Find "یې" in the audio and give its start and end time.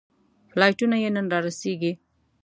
1.03-1.09